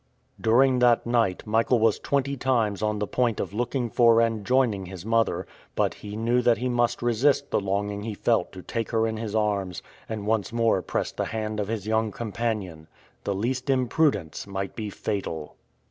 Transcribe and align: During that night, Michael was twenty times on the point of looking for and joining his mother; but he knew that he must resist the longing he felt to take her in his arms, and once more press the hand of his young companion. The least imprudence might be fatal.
During 0.41 0.79
that 0.79 1.05
night, 1.05 1.45
Michael 1.45 1.77
was 1.77 1.99
twenty 1.99 2.35
times 2.35 2.81
on 2.81 2.97
the 2.97 3.05
point 3.05 3.39
of 3.39 3.53
looking 3.53 3.87
for 3.91 4.19
and 4.19 4.43
joining 4.43 4.87
his 4.87 5.05
mother; 5.05 5.45
but 5.75 5.93
he 5.93 6.15
knew 6.15 6.41
that 6.41 6.57
he 6.57 6.69
must 6.69 7.03
resist 7.03 7.51
the 7.51 7.59
longing 7.59 8.01
he 8.01 8.15
felt 8.15 8.51
to 8.53 8.63
take 8.63 8.89
her 8.89 9.05
in 9.05 9.17
his 9.17 9.35
arms, 9.35 9.83
and 10.09 10.25
once 10.25 10.51
more 10.51 10.81
press 10.81 11.11
the 11.11 11.25
hand 11.25 11.59
of 11.59 11.67
his 11.67 11.85
young 11.85 12.09
companion. 12.11 12.87
The 13.25 13.35
least 13.35 13.69
imprudence 13.69 14.47
might 14.47 14.75
be 14.75 14.89
fatal. 14.89 15.55